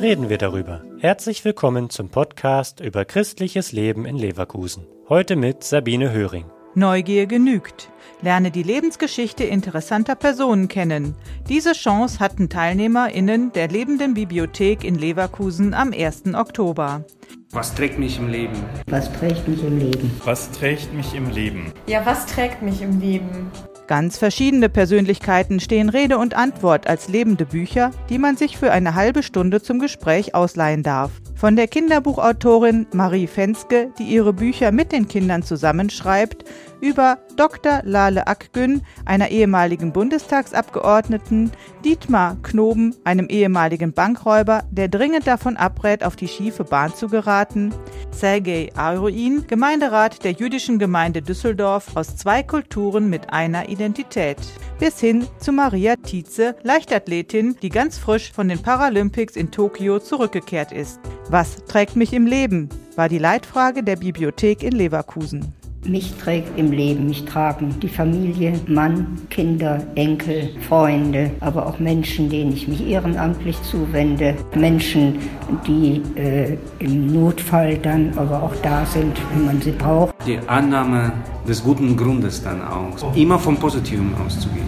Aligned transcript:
reden 0.00 0.30
wir 0.30 0.38
darüber. 0.38 0.82
Herzlich 0.98 1.44
willkommen 1.44 1.90
zum 1.90 2.08
Podcast 2.08 2.80
über 2.80 3.04
christliches 3.04 3.72
Leben 3.72 4.06
in 4.06 4.16
Leverkusen. 4.16 4.86
Heute 5.08 5.36
mit 5.36 5.62
Sabine 5.62 6.10
Höring. 6.10 6.46
Neugier 6.74 7.26
genügt. 7.26 7.90
Lerne 8.22 8.50
die 8.50 8.62
Lebensgeschichte 8.62 9.44
interessanter 9.44 10.14
Personen 10.14 10.68
kennen. 10.68 11.16
Diese 11.48 11.72
Chance 11.72 12.18
hatten 12.18 12.48
TeilnehmerInnen 12.48 13.52
der 13.52 13.68
Lebenden 13.68 14.14
Bibliothek 14.14 14.84
in 14.84 14.94
Leverkusen 14.94 15.74
am 15.74 15.92
1. 15.92 16.34
Oktober. 16.34 17.04
Was 17.50 17.74
trägt 17.74 17.98
mich 17.98 18.18
im 18.18 18.28
Leben? 18.28 18.56
Was 18.86 19.12
trägt 19.12 19.48
mich 19.48 19.62
im 19.62 19.78
Leben? 19.78 20.10
Was 20.24 20.50
trägt 20.52 20.94
mich 20.94 21.14
im 21.14 21.28
Leben? 21.30 21.72
Ja, 21.86 22.06
was 22.06 22.24
trägt 22.26 22.62
mich 22.62 22.80
im 22.80 23.00
Leben? 23.00 23.50
Ganz 23.90 24.18
verschiedene 24.18 24.68
Persönlichkeiten 24.68 25.58
stehen 25.58 25.88
Rede 25.88 26.18
und 26.18 26.34
Antwort 26.34 26.86
als 26.86 27.08
lebende 27.08 27.44
Bücher, 27.44 27.90
die 28.08 28.18
man 28.18 28.36
sich 28.36 28.56
für 28.56 28.70
eine 28.70 28.94
halbe 28.94 29.24
Stunde 29.24 29.60
zum 29.62 29.80
Gespräch 29.80 30.32
ausleihen 30.32 30.84
darf. 30.84 31.10
Von 31.34 31.56
der 31.56 31.66
Kinderbuchautorin 31.66 32.86
Marie 32.92 33.26
Fenske, 33.26 33.90
die 33.98 34.04
ihre 34.04 34.32
Bücher 34.32 34.70
mit 34.70 34.92
den 34.92 35.08
Kindern 35.08 35.42
zusammenschreibt, 35.42 36.44
über 36.80 37.18
Dr. 37.36 37.80
Lale 37.82 38.28
Akgün, 38.28 38.82
einer 39.06 39.30
ehemaligen 39.30 39.92
Bundestagsabgeordneten, 39.92 41.50
Dietmar 41.84 42.36
Knoben, 42.42 42.94
einem 43.04 43.26
ehemaligen 43.28 43.92
Bankräuber, 43.92 44.64
der 44.70 44.88
dringend 44.88 45.26
davon 45.26 45.56
abrät, 45.56 46.04
auf 46.04 46.14
die 46.14 46.28
schiefe 46.28 46.64
Bahn 46.64 46.94
zu 46.94 47.08
geraten, 47.08 47.72
Sergei 48.10 48.68
Aruin, 48.74 49.46
Gemeinderat 49.46 50.22
der 50.24 50.32
jüdischen 50.32 50.78
Gemeinde 50.78 51.22
Düsseldorf 51.22 51.96
aus 51.96 52.16
zwei 52.16 52.42
Kulturen 52.42 53.08
mit 53.08 53.32
einer 53.32 53.70
Identität, 53.70 54.36
bis 54.78 55.00
hin 55.00 55.26
zu 55.38 55.52
Maria 55.52 55.96
Tietze, 55.96 56.54
Leichtathletin, 56.62 57.56
die 57.62 57.70
ganz 57.70 57.96
frisch 57.96 58.30
von 58.30 58.48
den 58.48 58.60
Paralympics 58.60 59.36
in 59.36 59.50
Tokio 59.50 60.00
zurückgekehrt 60.00 60.72
ist. 60.72 61.00
Was 61.30 61.64
trägt 61.64 61.96
mich 61.96 62.12
im 62.12 62.26
Leben? 62.26 62.68
war 62.96 63.08
die 63.08 63.18
Leitfrage 63.18 63.82
der 63.82 63.96
Bibliothek 63.96 64.62
in 64.62 64.72
Leverkusen. 64.72 65.54
Mich 65.86 66.12
trägt 66.22 66.58
im 66.58 66.72
Leben, 66.72 67.06
mich 67.06 67.24
tragen 67.24 67.74
die 67.80 67.88
Familie, 67.88 68.52
Mann, 68.66 69.18
Kinder, 69.30 69.82
Enkel, 69.94 70.50
Freunde, 70.68 71.30
aber 71.40 71.66
auch 71.66 71.78
Menschen, 71.78 72.28
denen 72.28 72.52
ich 72.52 72.68
mich 72.68 72.86
ehrenamtlich 72.86 73.60
zuwende, 73.62 74.36
Menschen, 74.54 75.18
die 75.66 76.02
äh, 76.16 76.58
im 76.80 77.10
Notfall 77.10 77.78
dann 77.78 78.12
aber 78.16 78.42
auch 78.42 78.54
da 78.62 78.84
sind, 78.84 79.16
wenn 79.32 79.46
man 79.46 79.62
sie 79.62 79.70
braucht. 79.70 80.14
Die 80.26 80.38
Annahme 80.48 81.14
des 81.48 81.64
guten 81.64 81.96
Grundes 81.96 82.42
dann 82.42 82.60
auch, 82.60 83.16
immer 83.16 83.38
vom 83.38 83.56
Positiven 83.56 84.14
auszugehen. 84.22 84.66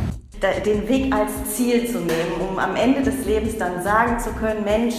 Den 0.64 0.88
Weg 0.88 1.14
als 1.14 1.30
Ziel 1.54 1.86
zu 1.86 1.98
nehmen, 1.98 2.50
um 2.50 2.58
am 2.58 2.74
Ende 2.74 3.02
des 3.02 3.26
Lebens 3.26 3.58
dann 3.58 3.82
sagen 3.82 4.18
zu 4.18 4.30
können, 4.30 4.64
Mensch, 4.64 4.94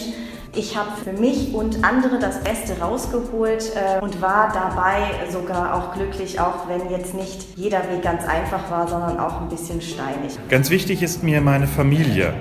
ich 0.56 0.78
habe 0.78 0.90
für 1.04 1.14
mich 1.14 1.54
und 1.54 1.84
andere 1.84 2.20
das 2.20 2.44
Beste 2.44 2.80
rausgeholt 2.80 3.72
äh, 3.76 4.02
und 4.02 4.22
war 4.22 4.52
dabei 4.54 5.32
sogar 5.32 5.76
auch 5.76 5.96
glücklich, 5.96 6.40
auch 6.40 6.68
wenn 6.68 6.92
jetzt 6.92 7.14
nicht 7.16 7.46
jeder 7.56 7.80
Weg 7.90 8.04
ganz 8.04 8.24
einfach 8.26 8.70
war, 8.70 8.88
sondern 8.88 9.20
auch 9.20 9.42
ein 9.42 9.50
bisschen 9.50 9.82
steinig. 9.82 10.38
Ganz 10.50 10.70
wichtig 10.70 11.02
ist 11.02 11.24
mir 11.24 11.42
meine 11.42 11.66
Familie 11.66 12.34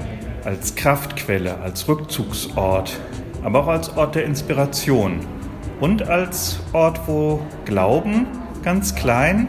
als 0.45 0.75
Kraftquelle, 0.75 1.59
als 1.61 1.89
Rückzugsort, 1.89 2.99
aber 3.43 3.61
auch 3.61 3.69
als 3.69 3.97
Ort 3.97 4.15
der 4.15 4.25
Inspiration 4.25 5.21
und 5.81 6.09
als 6.09 6.61
Ort, 6.73 7.01
wo 7.07 7.41
Glauben 7.65 8.27
ganz 8.63 8.95
klein, 8.95 9.49